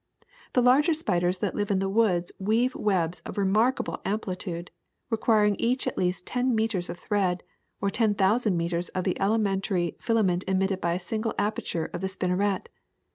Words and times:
The 0.53 0.63
larger 0.63 0.95
spiders 0.95 1.37
that 1.37 1.53
live 1.53 1.69
in 1.69 1.77
woods 1.79 2.31
weave 2.39 2.73
webs 2.73 3.19
of 3.23 3.37
remarkable 3.37 4.01
amplitude, 4.03 4.71
requiring 5.11 5.55
each 5.59 5.85
at 5.85 5.95
least 5.95 6.25
ten 6.25 6.55
meters 6.55 6.89
of 6.89 6.97
thread, 6.97 7.43
or 7.81 7.91
ten 7.91 8.15
thousand 8.15 8.57
meters 8.57 8.89
of 8.97 9.03
the 9.03 9.21
elementary 9.21 9.95
filament 9.99 10.43
emitted 10.47 10.81
by 10.81 10.93
a 10.93 10.99
single 10.99 11.35
aperture 11.37 11.91
of 11.93 12.01
the 12.01 12.07
spinneret. 12.07 12.67